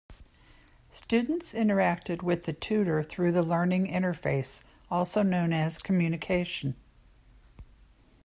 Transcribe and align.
Students 0.91 1.53
interact 1.53 2.09
with 2.23 2.45
the 2.45 2.53
tutor 2.53 3.03
through 3.03 3.31
the 3.33 3.43
learning 3.43 3.85
interface, 3.85 4.63
also 4.89 5.21
known 5.21 5.53
as 5.53 5.77
communication. 5.77 6.75